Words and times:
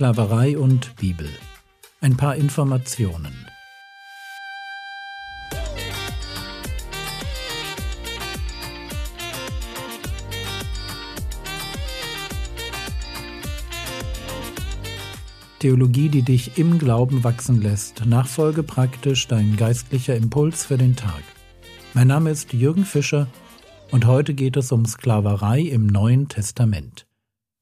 Sklaverei 0.00 0.56
und 0.56 0.96
Bibel. 0.96 1.28
Ein 2.00 2.16
paar 2.16 2.34
Informationen. 2.34 3.34
Theologie, 15.58 16.08
die 16.08 16.22
dich 16.22 16.56
im 16.56 16.78
Glauben 16.78 17.22
wachsen 17.22 17.60
lässt. 17.60 18.06
Nachfolge 18.06 18.62
praktisch 18.62 19.28
dein 19.28 19.58
geistlicher 19.58 20.16
Impuls 20.16 20.64
für 20.64 20.78
den 20.78 20.96
Tag. 20.96 21.22
Mein 21.92 22.06
Name 22.06 22.30
ist 22.30 22.54
Jürgen 22.54 22.86
Fischer 22.86 23.26
und 23.90 24.06
heute 24.06 24.32
geht 24.32 24.56
es 24.56 24.72
um 24.72 24.86
Sklaverei 24.86 25.60
im 25.60 25.86
Neuen 25.86 26.28
Testament. 26.28 27.06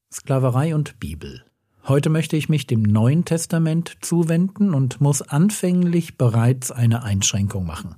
Sklaverei 0.09 0.73
und 0.73 1.01
Bibel. 1.01 1.43
Heute 1.89 2.11
möchte 2.11 2.37
ich 2.37 2.49
mich 2.49 2.67
dem 2.67 2.83
Neuen 2.83 3.25
Testament 3.25 3.97
zuwenden 4.01 4.75
und 4.75 5.01
muss 5.01 5.23
anfänglich 5.23 6.19
bereits 6.19 6.69
eine 6.69 7.01
Einschränkung 7.01 7.65
machen. 7.65 7.95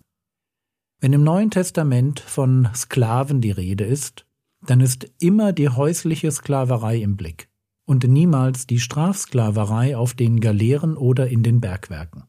Wenn 1.01 1.11
im 1.11 1.25
Neuen 1.25 1.51
Testament 1.51 2.21
von 2.21 2.69
Sklaven 2.73 3.41
die 3.41 3.51
Rede 3.51 3.83
ist, 3.83 4.25
dann 4.65 4.79
ist 4.79 5.11
immer 5.19 5.51
die 5.51 5.67
häusliche 5.67 6.31
Sklaverei 6.31 7.01
im 7.01 7.17
Blick 7.17 7.49
und 7.85 8.07
niemals 8.07 8.65
die 8.65 8.79
Strafsklaverei 8.79 9.97
auf 9.97 10.13
den 10.13 10.39
Galeeren 10.39 10.95
oder 10.95 11.27
in 11.27 11.43
den 11.43 11.59
Bergwerken. 11.59 12.23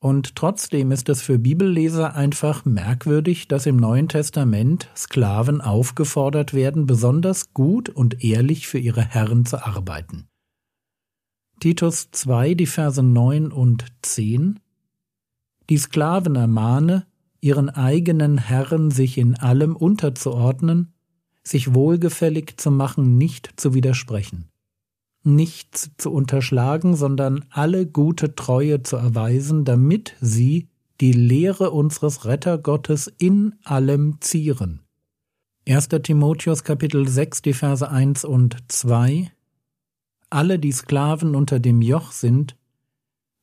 Und 0.00 0.34
trotzdem 0.34 0.90
ist 0.90 1.08
es 1.08 1.22
für 1.22 1.38
Bibelleser 1.38 2.16
einfach 2.16 2.64
merkwürdig, 2.64 3.46
dass 3.46 3.66
im 3.66 3.76
Neuen 3.76 4.08
Testament 4.08 4.90
Sklaven 4.96 5.60
aufgefordert 5.60 6.54
werden, 6.54 6.86
besonders 6.86 7.54
gut 7.54 7.88
und 7.88 8.24
ehrlich 8.24 8.66
für 8.66 8.78
ihre 8.80 9.04
Herren 9.04 9.44
zu 9.44 9.64
arbeiten. 9.64 10.28
Titus 11.60 12.10
2, 12.12 12.54
die 12.54 12.66
Verse 12.66 13.02
9 13.02 13.52
und 13.52 13.84
10 14.02 14.60
Die 15.68 15.78
Sklaven 15.78 16.36
ermahne, 16.36 17.06
ihren 17.40 17.68
eigenen 17.70 18.38
Herren 18.38 18.90
sich 18.90 19.18
in 19.18 19.36
allem 19.36 19.76
unterzuordnen, 19.76 20.92
sich 21.42 21.74
wohlgefällig 21.74 22.56
zu 22.56 22.70
machen, 22.70 23.16
nicht 23.16 23.52
zu 23.56 23.74
widersprechen 23.74 24.50
nichts 25.28 25.90
zu 25.98 26.12
unterschlagen, 26.12 26.96
sondern 26.96 27.44
alle 27.50 27.86
gute 27.86 28.34
Treue 28.34 28.82
zu 28.82 28.96
erweisen, 28.96 29.64
damit 29.64 30.16
sie 30.20 30.68
die 31.00 31.12
Lehre 31.12 31.70
unseres 31.70 32.24
Rettergottes 32.24 33.12
in 33.18 33.54
allem 33.64 34.20
zieren. 34.20 34.80
1. 35.68 35.88
Timotheus 36.02 36.64
Kapitel 36.64 37.06
6, 37.06 37.42
die 37.42 37.52
Verse 37.52 37.88
1 37.88 38.24
und 38.24 38.56
2 38.68 39.30
Alle, 40.30 40.58
die 40.58 40.72
Sklaven 40.72 41.34
unter 41.34 41.58
dem 41.58 41.80
Joch 41.80 42.12
sind, 42.12 42.56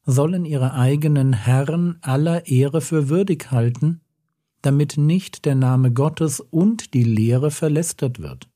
sollen 0.05 0.45
ihre 0.45 0.73
eigenen 0.73 1.33
Herren 1.33 1.97
aller 2.02 2.47
Ehre 2.47 2.81
für 2.81 3.09
würdig 3.09 3.52
halten, 3.52 4.02
damit 4.61 4.97
nicht 4.97 5.45
der 5.45 5.56
Name 5.56 5.91
Gottes 5.91 6.39
und 6.39 6.94
die 6.94 7.03
Lehre 7.03 7.52
verlästert 7.52 8.19
wird. 8.19 8.50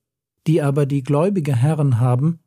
Die 0.48 0.62
aber 0.62 0.86
die 0.86 1.04
gläubige 1.04 1.56
Herren 1.56 2.00
haben, 2.00 2.40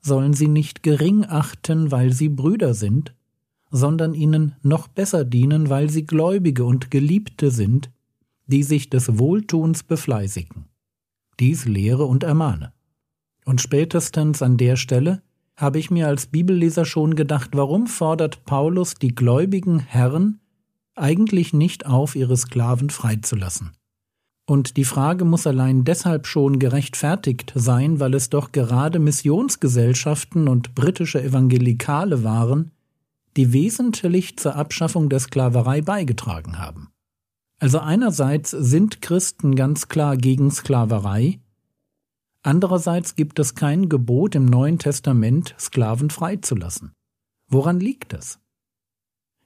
sollen 0.00 0.34
sie 0.34 0.48
nicht 0.48 0.82
gering 0.82 1.24
achten, 1.26 1.90
weil 1.90 2.12
sie 2.12 2.28
Brüder 2.28 2.74
sind, 2.74 3.14
sondern 3.70 4.14
ihnen 4.14 4.56
noch 4.62 4.88
besser 4.88 5.24
dienen, 5.24 5.70
weil 5.70 5.88
sie 5.88 6.04
Gläubige 6.04 6.64
und 6.64 6.90
Geliebte 6.90 7.50
sind, 7.50 7.90
die 8.46 8.62
sich 8.62 8.90
des 8.90 9.18
Wohltuns 9.18 9.82
befleißigen. 9.82 10.66
Dies 11.40 11.64
lehre 11.64 12.04
und 12.04 12.24
ermahne. 12.24 12.72
Und 13.44 13.60
spätestens 13.60 14.42
an 14.42 14.56
der 14.56 14.76
Stelle 14.76 15.22
habe 15.56 15.78
ich 15.78 15.90
mir 15.90 16.08
als 16.08 16.26
Bibelleser 16.26 16.84
schon 16.84 17.14
gedacht, 17.14 17.50
warum 17.52 17.86
fordert 17.86 18.44
Paulus 18.44 18.94
die 18.94 19.14
gläubigen 19.14 19.78
Herren 19.80 20.40
eigentlich 20.94 21.52
nicht 21.52 21.86
auf, 21.86 22.16
ihre 22.16 22.36
Sklaven 22.36 22.90
freizulassen? 22.90 23.72
Und 24.44 24.76
die 24.76 24.84
Frage 24.84 25.24
muss 25.24 25.46
allein 25.46 25.84
deshalb 25.84 26.26
schon 26.26 26.58
gerechtfertigt 26.58 27.52
sein, 27.54 28.00
weil 28.00 28.14
es 28.14 28.28
doch 28.28 28.52
gerade 28.52 28.98
Missionsgesellschaften 28.98 30.48
und 30.48 30.74
britische 30.74 31.22
Evangelikale 31.22 32.24
waren, 32.24 32.72
die 33.36 33.52
wesentlich 33.52 34.36
zur 34.36 34.56
Abschaffung 34.56 35.08
der 35.08 35.20
Sklaverei 35.20 35.80
beigetragen 35.80 36.58
haben. 36.58 36.88
Also 37.60 37.78
einerseits 37.78 38.50
sind 38.50 39.00
Christen 39.00 39.54
ganz 39.54 39.88
klar 39.88 40.16
gegen 40.16 40.50
Sklaverei, 40.50 41.38
andererseits 42.42 43.14
gibt 43.14 43.38
es 43.38 43.54
kein 43.54 43.88
Gebot 43.88 44.34
im 44.34 44.44
Neuen 44.44 44.78
Testament, 44.78 45.54
Sklaven 45.58 46.10
freizulassen. 46.10 46.92
Woran 47.48 47.80
liegt 47.80 48.12
es? 48.12 48.38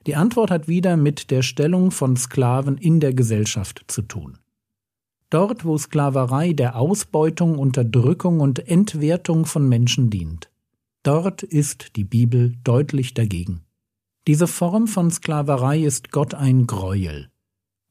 Die 0.05 0.15
Antwort 0.15 0.51
hat 0.51 0.67
wieder 0.67 0.95
mit 0.95 1.31
der 1.31 1.41
Stellung 1.41 1.91
von 1.91 2.15
Sklaven 2.15 2.77
in 2.77 2.99
der 2.99 3.13
Gesellschaft 3.13 3.83
zu 3.87 4.01
tun. 4.01 4.37
Dort, 5.29 5.65
wo 5.65 5.77
Sklaverei 5.77 6.53
der 6.53 6.77
Ausbeutung, 6.77 7.59
Unterdrückung 7.59 8.39
und 8.39 8.69
Entwertung 8.69 9.45
von 9.45 9.67
Menschen 9.67 10.09
dient. 10.09 10.49
Dort 11.03 11.43
ist 11.43 11.97
die 11.97 12.05
Bibel 12.05 12.55
deutlich 12.63 13.13
dagegen. 13.13 13.65
Diese 14.25 14.47
Form 14.47 14.87
von 14.87 15.11
Sklaverei 15.11 15.83
ist 15.83 16.11
Gott 16.11 16.33
ein 16.33 16.67
Greuel. 16.67 17.29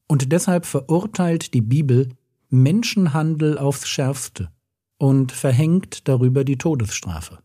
Und 0.07 0.31
deshalb 0.31 0.65
verurteilt 0.65 1.53
die 1.53 1.61
Bibel 1.61 2.09
Menschenhandel 2.49 3.59
aufs 3.59 3.87
schärfste 3.87 4.49
und 4.97 5.31
verhängt 5.31 6.07
darüber 6.07 6.43
die 6.43 6.57
Todesstrafe. 6.57 7.39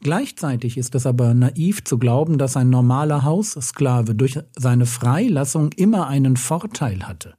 Gleichzeitig 0.00 0.76
ist 0.76 0.94
es 0.94 1.06
aber 1.06 1.32
naiv 1.32 1.84
zu 1.84 1.98
glauben, 1.98 2.36
dass 2.36 2.56
ein 2.56 2.68
normaler 2.68 3.24
Haussklave 3.24 4.14
durch 4.14 4.38
seine 4.54 4.84
Freilassung 4.84 5.72
immer 5.72 6.08
einen 6.08 6.36
Vorteil 6.36 7.06
hatte. 7.08 7.34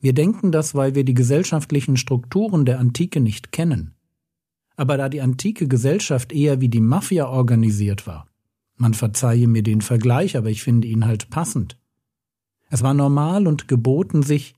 Wir 0.00 0.14
denken 0.14 0.52
das, 0.52 0.74
weil 0.74 0.94
wir 0.94 1.04
die 1.04 1.14
gesellschaftlichen 1.14 1.96
Strukturen 1.96 2.64
der 2.64 2.78
Antike 2.78 3.20
nicht 3.20 3.52
kennen. 3.52 3.94
Aber 4.76 4.96
da 4.96 5.08
die 5.08 5.20
antike 5.20 5.68
Gesellschaft 5.68 6.32
eher 6.32 6.60
wie 6.60 6.68
die 6.68 6.80
Mafia 6.80 7.28
organisiert 7.28 8.06
war, 8.06 8.26
man 8.76 8.94
verzeihe 8.94 9.46
mir 9.46 9.62
den 9.62 9.82
Vergleich, 9.82 10.38
aber 10.38 10.48
ich 10.48 10.62
finde 10.62 10.88
ihn 10.88 11.04
halt 11.04 11.28
passend. 11.28 11.76
Es 12.70 12.82
war 12.82 12.94
normal 12.94 13.46
und 13.46 13.68
geboten, 13.68 14.22
sich 14.22 14.54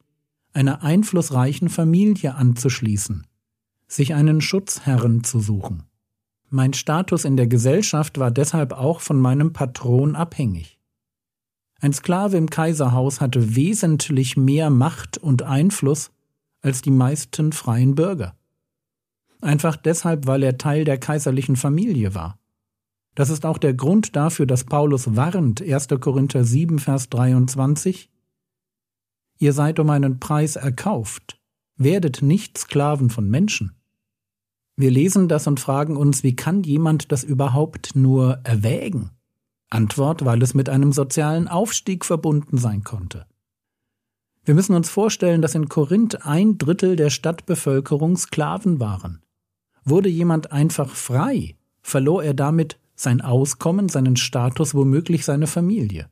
einer 0.53 0.83
einflussreichen 0.83 1.69
Familie 1.69 2.35
anzuschließen, 2.35 3.27
sich 3.87 4.15
einen 4.15 4.41
Schutzherren 4.41 5.25
zu 5.25 5.41
suchen. 5.41 5.85
Mein 6.51 6.75
Status 6.75 7.25
in 7.25 7.37
der 7.37 7.47
Gesellschaft 7.47 8.19
war 8.19 8.31
deshalb 8.31 8.73
auch 8.73 9.01
von 9.01 9.19
meinem 9.19 9.53
Patron 9.53 10.15
abhängig. 10.15 10.79
Ein 11.81 11.93
Sklave 11.93 12.37
im 12.37 12.49
Kaiserhaus 12.49 13.21
hatte 13.21 13.57
wesentlich 13.57 14.37
mehr 14.37 14.71
Macht 14.71 15.19
und 15.19 15.43
Einfluss 15.43 16.11
als 16.61 16.83
die 16.83 16.91
meisten 16.91 17.53
freien 17.53 17.95
Bürger. 17.95 18.37
Einfach 19.41 19.77
deshalb, 19.77 20.27
weil 20.29 20.45
er 20.45 20.59
Teil 20.59 20.85
der 20.85 20.99
kaiserlichen 20.99 21.57
Familie 21.57 22.15
war. 22.15 22.39
Das 23.15 23.31
ist 23.31 23.45
auch 23.45 23.59
der 23.59 23.75
Grund 23.75 24.15
dafür, 24.15 24.47
dass 24.47 24.65
Paulus 24.65 25.17
warnt, 25.17 25.61
1. 25.61 25.89
Korinther 26.01 26.45
7, 26.45 26.79
Vers 26.79 27.11
23, 27.11 28.12
Ihr 29.43 29.53
seid 29.53 29.81
um 29.81 29.91
einen 29.91 30.21
Preis 30.21 30.55
erkauft, 30.55 31.37
werdet 31.77 32.23
nicht 32.23 32.57
Sklaven 32.57 33.11
von 33.11 33.29
Menschen. 33.29 33.73
Wir 34.77 34.93
lesen 34.93 35.27
das 35.27 35.49
und 35.49 35.59
fragen 35.59 35.97
uns, 35.97 36.23
wie 36.23 36.37
kann 36.37 36.63
jemand 36.63 37.11
das 37.11 37.25
überhaupt 37.25 37.97
nur 37.97 38.39
erwägen? 38.45 39.11
Antwort, 39.69 40.25
weil 40.25 40.41
es 40.45 40.55
mit 40.55 40.69
einem 40.69 40.93
sozialen 40.93 41.49
Aufstieg 41.49 42.05
verbunden 42.05 42.57
sein 42.57 42.85
konnte. 42.85 43.27
Wir 44.45 44.55
müssen 44.55 44.77
uns 44.77 44.89
vorstellen, 44.89 45.43
dass 45.43 45.57
in 45.57 45.69
Korinth 45.69 46.25
ein 46.25 46.57
Drittel 46.57 46.95
der 46.95 47.11
Stadtbevölkerung 47.11 48.17
Sklaven 48.17 48.79
waren. 48.79 49.25
Wurde 49.85 50.09
jemand 50.09 50.53
einfach 50.53 50.95
frei, 50.95 51.57
verlor 51.81 52.23
er 52.23 52.35
damit 52.35 52.79
sein 52.95 53.21
Auskommen, 53.21 53.89
seinen 53.89 54.15
Status, 54.15 54.73
womöglich 54.73 55.25
seine 55.25 55.49
Familie. 55.49 56.09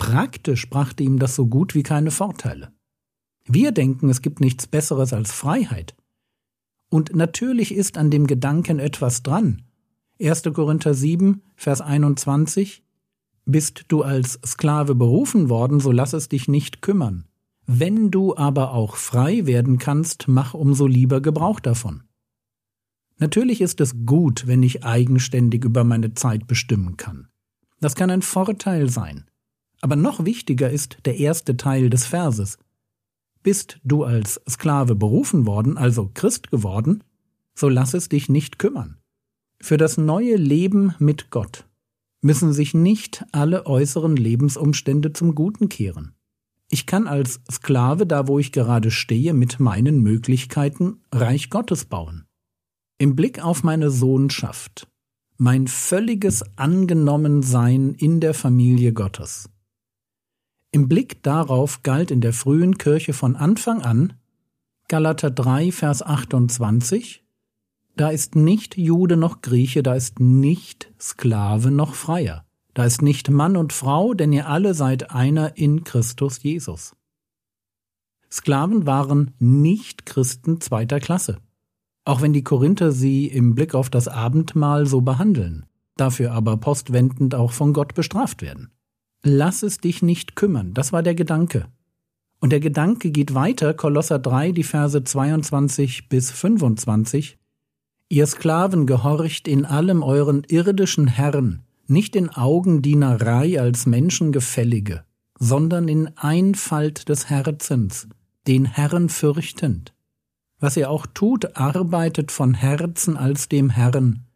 Praktisch 0.00 0.70
brachte 0.70 1.04
ihm 1.04 1.18
das 1.18 1.36
so 1.36 1.46
gut 1.46 1.74
wie 1.74 1.82
keine 1.82 2.10
Vorteile. 2.10 2.72
Wir 3.44 3.70
denken, 3.70 4.08
es 4.08 4.22
gibt 4.22 4.40
nichts 4.40 4.66
Besseres 4.66 5.12
als 5.12 5.30
Freiheit. 5.30 5.94
Und 6.88 7.14
natürlich 7.14 7.72
ist 7.72 7.98
an 7.98 8.10
dem 8.10 8.26
Gedanken 8.26 8.78
etwas 8.78 9.22
dran, 9.22 9.62
1. 10.20 10.42
Korinther 10.54 10.94
7, 10.94 11.42
Vers 11.54 11.82
21 11.82 12.82
Bist 13.44 13.84
du 13.88 14.02
als 14.02 14.40
Sklave 14.44 14.94
berufen 14.94 15.50
worden, 15.50 15.80
so 15.80 15.92
lass 15.92 16.14
es 16.14 16.30
dich 16.30 16.48
nicht 16.48 16.80
kümmern. 16.80 17.26
Wenn 17.66 18.10
du 18.10 18.34
aber 18.34 18.72
auch 18.72 18.96
frei 18.96 19.44
werden 19.44 19.76
kannst, 19.78 20.28
mach 20.28 20.54
umso 20.54 20.86
lieber 20.86 21.20
Gebrauch 21.20 21.60
davon. 21.60 22.04
Natürlich 23.18 23.60
ist 23.60 23.82
es 23.82 24.06
gut, 24.06 24.46
wenn 24.46 24.62
ich 24.62 24.82
eigenständig 24.82 25.62
über 25.62 25.84
meine 25.84 26.14
Zeit 26.14 26.46
bestimmen 26.46 26.96
kann. 26.96 27.28
Das 27.80 27.94
kann 27.94 28.10
ein 28.10 28.22
Vorteil 28.22 28.88
sein. 28.88 29.29
Aber 29.80 29.96
noch 29.96 30.24
wichtiger 30.24 30.70
ist 30.70 30.98
der 31.04 31.18
erste 31.18 31.56
Teil 31.56 31.90
des 31.90 32.06
Verses. 32.06 32.58
Bist 33.42 33.80
du 33.84 34.04
als 34.04 34.40
Sklave 34.48 34.94
berufen 34.94 35.46
worden, 35.46 35.78
also 35.78 36.10
Christ 36.12 36.50
geworden, 36.50 37.02
so 37.54 37.68
lass 37.68 37.94
es 37.94 38.08
dich 38.08 38.28
nicht 38.28 38.58
kümmern. 38.58 38.98
Für 39.60 39.76
das 39.76 39.96
neue 39.96 40.36
Leben 40.36 40.94
mit 40.98 41.30
Gott 41.30 41.66
müssen 42.22 42.52
sich 42.52 42.74
nicht 42.74 43.24
alle 43.32 43.66
äußeren 43.66 44.16
Lebensumstände 44.16 45.12
zum 45.12 45.34
Guten 45.34 45.68
kehren. 45.68 46.14
Ich 46.70 46.86
kann 46.86 47.06
als 47.06 47.40
Sklave, 47.50 48.06
da 48.06 48.28
wo 48.28 48.38
ich 48.38 48.52
gerade 48.52 48.90
stehe, 48.90 49.34
mit 49.34 49.58
meinen 49.58 50.02
Möglichkeiten 50.02 51.02
Reich 51.12 51.50
Gottes 51.50 51.86
bauen. 51.86 52.26
Im 52.98 53.16
Blick 53.16 53.42
auf 53.42 53.64
meine 53.64 53.90
Sohnschaft, 53.90 54.86
mein 55.36 55.66
völliges 55.66 56.44
Angenommensein 56.56 57.94
in 57.94 58.20
der 58.20 58.34
Familie 58.34 58.92
Gottes. 58.92 59.48
Im 60.72 60.88
Blick 60.88 61.22
darauf 61.22 61.82
galt 61.82 62.10
in 62.10 62.20
der 62.20 62.32
frühen 62.32 62.78
Kirche 62.78 63.12
von 63.12 63.36
Anfang 63.36 63.82
an 63.82 64.12
Galater 64.88 65.30
3, 65.30 65.72
Vers 65.72 66.02
28, 66.02 67.24
da 67.96 68.10
ist 68.10 68.34
nicht 68.34 68.76
Jude 68.76 69.16
noch 69.16 69.40
Grieche, 69.40 69.82
da 69.82 69.94
ist 69.94 70.20
nicht 70.20 70.92
Sklave 71.00 71.70
noch 71.70 71.94
Freier, 71.94 72.44
da 72.74 72.84
ist 72.84 73.02
nicht 73.02 73.30
Mann 73.30 73.56
und 73.56 73.72
Frau, 73.72 74.14
denn 74.14 74.32
ihr 74.32 74.48
alle 74.48 74.74
seid 74.74 75.10
einer 75.10 75.56
in 75.56 75.84
Christus 75.84 76.42
Jesus. 76.42 76.96
Sklaven 78.30 78.86
waren 78.86 79.34
nicht 79.38 80.06
Christen 80.06 80.60
zweiter 80.60 81.00
Klasse 81.00 81.38
auch 82.04 82.22
wenn 82.22 82.32
die 82.32 82.44
Korinther 82.44 82.92
sie 82.92 83.26
im 83.26 83.54
Blick 83.54 83.74
auf 83.74 83.90
das 83.90 84.08
Abendmahl 84.08 84.86
so 84.86 85.00
behandeln, 85.00 85.66
dafür 85.96 86.32
aber 86.32 86.56
postwendend 86.56 87.34
auch 87.34 87.52
von 87.52 87.72
Gott 87.72 87.94
bestraft 87.94 88.42
werden. 88.42 88.72
Lass 89.22 89.62
es 89.62 89.78
dich 89.78 90.02
nicht 90.02 90.36
kümmern, 90.36 90.74
das 90.74 90.92
war 90.92 91.02
der 91.02 91.14
Gedanke. 91.14 91.66
Und 92.40 92.50
der 92.50 92.60
Gedanke 92.60 93.10
geht 93.10 93.34
weiter, 93.34 93.74
Kolosser 93.74 94.18
3, 94.18 94.52
die 94.52 94.62
Verse 94.62 95.04
22 95.04 96.08
bis 96.08 96.30
25. 96.30 97.38
Ihr 98.08 98.26
Sklaven 98.26 98.86
gehorcht 98.86 99.46
in 99.46 99.66
allem 99.66 100.02
euren 100.02 100.44
irdischen 100.48 101.06
Herren, 101.06 101.62
nicht 101.86 102.16
in 102.16 102.30
Augendienerei 102.30 103.60
als 103.60 103.86
Menschengefällige, 103.86 105.04
sondern 105.38 105.88
in 105.88 106.10
Einfalt 106.16 107.08
des 107.08 107.28
Herzens, 107.28 108.08
den 108.46 108.64
Herrn 108.64 109.08
fürchtend 109.08 109.92
was 110.60 110.76
ihr 110.76 110.90
auch 110.90 111.06
tut, 111.06 111.56
arbeitet 111.56 112.30
von 112.30 112.54
Herzen 112.54 113.16
als 113.16 113.48
dem 113.48 113.70
Herrn 113.70 114.26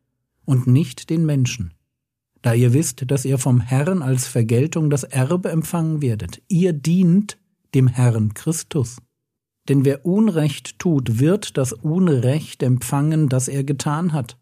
und 0.47 0.67
nicht 0.67 1.11
den 1.11 1.25
Menschen. 1.27 1.74
Da 2.45 2.53
ihr 2.53 2.75
wisst, 2.75 3.11
dass 3.11 3.25
ihr 3.25 3.39
vom 3.39 3.59
Herrn 3.59 4.03
als 4.03 4.27
Vergeltung 4.27 4.91
das 4.91 5.03
Erbe 5.03 5.49
empfangen 5.49 6.03
werdet. 6.03 6.43
Ihr 6.49 6.75
dient 6.75 7.39
dem 7.75 7.89
Herrn 7.89 8.35
Christus. 8.35 8.99
Denn 9.67 9.87
wer 9.87 10.05
Unrecht 10.05 10.79
tut, 10.79 11.19
wird 11.19 11.57
das 11.57 11.73
Unrecht 11.73 12.63
empfangen, 12.63 13.31
das 13.31 13.49
er 13.49 13.65
getan 13.65 14.13
hat. 14.13 14.37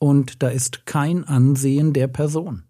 Und 0.00 0.42
da 0.42 0.48
ist 0.48 0.86
kein 0.86 1.22
Ansehen 1.22 1.92
der 1.92 2.08
Person. 2.08 2.64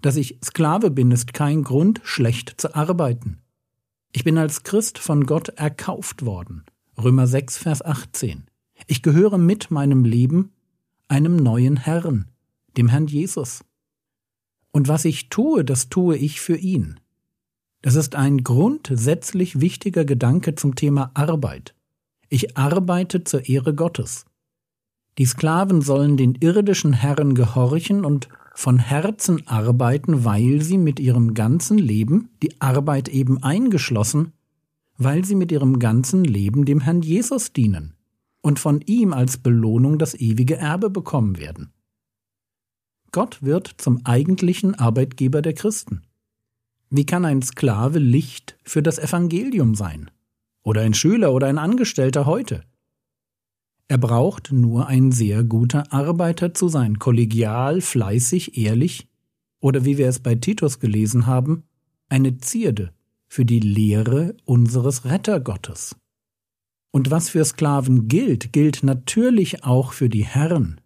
Dass 0.00 0.14
ich 0.14 0.38
Sklave 0.44 0.92
bin, 0.92 1.10
ist 1.10 1.34
kein 1.34 1.64
Grund, 1.64 2.00
schlecht 2.04 2.60
zu 2.60 2.76
arbeiten. 2.76 3.38
Ich 4.12 4.22
bin 4.22 4.38
als 4.38 4.62
Christ 4.62 5.00
von 5.00 5.26
Gott 5.26 5.48
erkauft 5.48 6.24
worden. 6.24 6.64
Römer 6.96 7.26
6, 7.26 7.58
Vers 7.58 7.84
18. 7.84 8.44
Ich 8.86 9.02
gehöre 9.02 9.38
mit 9.38 9.72
meinem 9.72 10.04
Leben 10.04 10.52
einem 11.08 11.34
neuen 11.34 11.76
Herrn, 11.76 12.29
dem 12.76 12.88
Herrn 12.88 13.06
Jesus. 13.06 13.64
Und 14.72 14.88
was 14.88 15.04
ich 15.04 15.28
tue, 15.28 15.64
das 15.64 15.88
tue 15.88 16.16
ich 16.16 16.40
für 16.40 16.56
ihn. 16.56 17.00
Das 17.82 17.94
ist 17.94 18.14
ein 18.14 18.44
grundsätzlich 18.44 19.60
wichtiger 19.60 20.04
Gedanke 20.04 20.54
zum 20.54 20.74
Thema 20.74 21.10
Arbeit. 21.14 21.74
Ich 22.28 22.56
arbeite 22.56 23.24
zur 23.24 23.48
Ehre 23.48 23.74
Gottes. 23.74 24.26
Die 25.18 25.26
Sklaven 25.26 25.82
sollen 25.82 26.16
den 26.16 26.34
irdischen 26.36 26.92
Herren 26.92 27.34
gehorchen 27.34 28.04
und 28.04 28.28
von 28.54 28.78
Herzen 28.78 29.46
arbeiten, 29.46 30.24
weil 30.24 30.60
sie 30.62 30.78
mit 30.78 31.00
ihrem 31.00 31.34
ganzen 31.34 31.78
Leben, 31.78 32.28
die 32.42 32.60
Arbeit 32.60 33.08
eben 33.08 33.42
eingeschlossen, 33.42 34.32
weil 34.98 35.24
sie 35.24 35.34
mit 35.34 35.50
ihrem 35.50 35.78
ganzen 35.78 36.24
Leben 36.24 36.64
dem 36.66 36.80
Herrn 36.80 37.00
Jesus 37.02 37.52
dienen 37.52 37.94
und 38.42 38.58
von 38.58 38.80
ihm 38.82 39.12
als 39.12 39.38
Belohnung 39.38 39.98
das 39.98 40.14
ewige 40.14 40.56
Erbe 40.56 40.90
bekommen 40.90 41.38
werden. 41.38 41.72
Gott 43.12 43.42
wird 43.42 43.74
zum 43.78 44.04
eigentlichen 44.04 44.74
Arbeitgeber 44.74 45.42
der 45.42 45.54
Christen. 45.54 46.02
Wie 46.90 47.06
kann 47.06 47.24
ein 47.24 47.42
Sklave 47.42 47.98
Licht 47.98 48.56
für 48.64 48.82
das 48.82 48.98
Evangelium 48.98 49.74
sein? 49.74 50.10
Oder 50.62 50.82
ein 50.82 50.94
Schüler 50.94 51.32
oder 51.32 51.46
ein 51.46 51.58
Angestellter 51.58 52.26
heute? 52.26 52.62
Er 53.88 53.98
braucht 53.98 54.52
nur 54.52 54.86
ein 54.86 55.10
sehr 55.10 55.42
guter 55.42 55.92
Arbeiter 55.92 56.54
zu 56.54 56.68
sein, 56.68 56.98
kollegial, 56.98 57.80
fleißig, 57.80 58.56
ehrlich 58.56 59.08
oder 59.60 59.84
wie 59.84 59.98
wir 59.98 60.08
es 60.08 60.20
bei 60.20 60.34
Titus 60.34 60.78
gelesen 60.78 61.26
haben, 61.26 61.64
eine 62.08 62.38
Zierde 62.38 62.92
für 63.26 63.44
die 63.44 63.60
Lehre 63.60 64.36
unseres 64.44 65.04
Rettergottes. 65.04 65.96
Und 66.92 67.10
was 67.10 67.28
für 67.28 67.44
Sklaven 67.44 68.08
gilt, 68.08 68.52
gilt 68.52 68.82
natürlich 68.82 69.64
auch 69.64 69.92
für 69.92 70.08
die 70.08 70.24
Herren. 70.24 70.79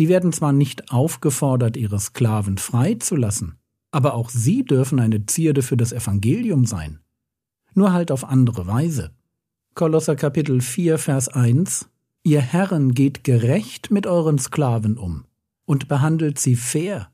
Die 0.00 0.08
werden 0.08 0.32
zwar 0.32 0.54
nicht 0.54 0.90
aufgefordert, 0.92 1.76
ihre 1.76 2.00
Sklaven 2.00 2.56
freizulassen, 2.56 3.58
aber 3.90 4.14
auch 4.14 4.30
sie 4.30 4.64
dürfen 4.64 4.98
eine 4.98 5.26
Zierde 5.26 5.60
für 5.60 5.76
das 5.76 5.92
Evangelium 5.92 6.64
sein. 6.64 7.00
Nur 7.74 7.92
halt 7.92 8.10
auf 8.10 8.24
andere 8.24 8.66
Weise. 8.66 9.10
Kolosser 9.74 10.16
Kapitel 10.16 10.62
4, 10.62 10.96
Vers 10.96 11.28
1 11.28 11.90
Ihr 12.22 12.40
Herren 12.40 12.94
geht 12.94 13.24
gerecht 13.24 13.90
mit 13.90 14.06
euren 14.06 14.38
Sklaven 14.38 14.96
um 14.96 15.26
und 15.66 15.86
behandelt 15.86 16.38
sie 16.38 16.56
fair. 16.56 17.10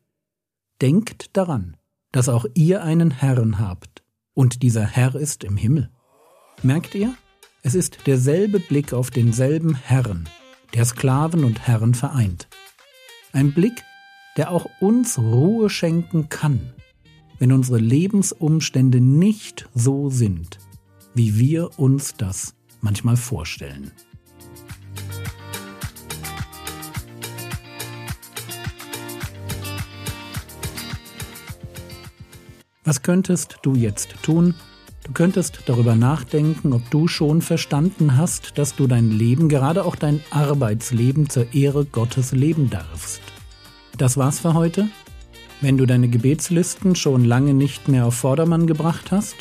Denkt 0.81 1.37
daran, 1.37 1.77
dass 2.13 2.29
auch 2.29 2.47
ihr 2.55 2.85
einen 2.85 3.11
Herrn 3.11 3.59
habt, 3.59 4.05
und 4.33 4.63
dieser 4.63 4.87
Herr 4.87 5.17
ist 5.17 5.43
im 5.43 5.57
Himmel. 5.57 5.91
Merkt 6.63 6.95
ihr? 6.95 7.17
Es 7.63 7.75
ist 7.75 8.07
derselbe 8.07 8.61
Blick 8.61 8.93
auf 8.93 9.11
denselben 9.11 9.75
Herrn, 9.75 10.29
der 10.75 10.85
Sklaven 10.85 11.43
und 11.43 11.67
Herren 11.67 11.95
vereint. 11.95 12.47
Ein 13.37 13.53
Blick, 13.53 13.85
der 14.39 14.51
auch 14.51 14.65
uns 14.81 15.19
Ruhe 15.19 15.69
schenken 15.69 16.31
kann, 16.31 16.73
wenn 17.39 17.53
unsere 17.53 17.77
Lebensumstände 17.77 18.99
nicht 18.99 19.69
so 19.75 20.09
sind, 20.09 20.59
wie 21.13 21.39
wir 21.39 21.79
uns 21.79 22.15
das 22.15 22.55
manchmal 22.81 23.19
vorstellen. 23.19 23.91
Was 32.85 33.03
könntest 33.03 33.59
du 33.61 33.75
jetzt 33.75 34.15
tun? 34.23 34.55
Du 35.05 35.13
könntest 35.13 35.65
darüber 35.67 35.95
nachdenken, 35.95 36.73
ob 36.73 36.89
du 36.91 37.07
schon 37.07 37.43
verstanden 37.43 38.17
hast, 38.17 38.57
dass 38.57 38.75
du 38.77 38.87
dein 38.87 39.11
Leben, 39.11 39.51
gerade 39.51 39.85
auch 39.85 39.95
dein 39.95 40.23
Arbeitsleben 40.31 41.29
zur 41.29 41.53
Ehre 41.53 41.85
Gottes 41.85 42.33
leben 42.33 42.71
darfst. 42.71 43.26
Das 43.97 44.17
war's 44.17 44.41
für 44.41 44.55
heute. 44.55 44.89
Wenn 45.61 45.79
du 45.79 45.87
deine 45.87 46.09
Gebetslisten 46.09 46.97
schon 46.97 47.25
lange 47.25 47.55
nicht 47.55 47.89
mehr 47.89 48.07
auf 48.07 48.15
Vordermann 48.15 48.67
gebracht 48.67 49.11
hast, 49.11 49.37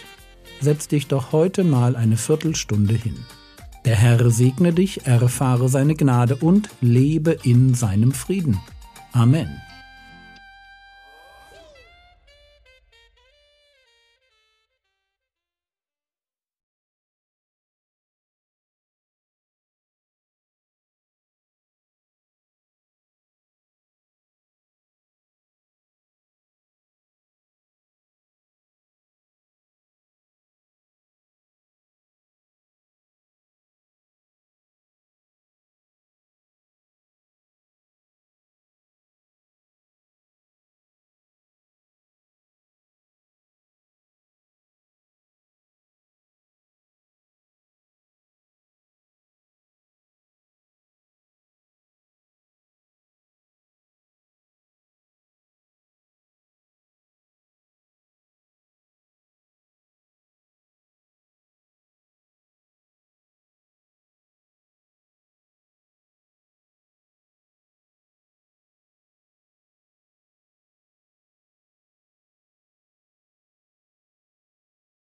setz 0.61 0.87
dich 0.87 1.07
doch 1.07 1.33
heute 1.33 1.63
mal 1.63 1.95
eine 1.95 2.15
Viertelstunde 2.15 2.93
hin. 2.93 3.17
Der 3.83 3.95
Herr 3.95 4.31
segne 4.31 4.71
dich, 4.71 5.05
erfahre 5.05 5.67
seine 5.69 5.95
Gnade 5.95 6.37
und 6.37 6.69
lebe 6.81 7.37
in 7.43 7.73
seinem 7.73 8.13
Frieden. 8.13 8.59
Amen. 9.11 9.61